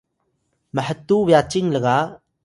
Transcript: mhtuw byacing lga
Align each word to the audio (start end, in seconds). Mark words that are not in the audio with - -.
mhtuw 0.75 1.19
byacing 1.27 1.67
lga 1.75 1.97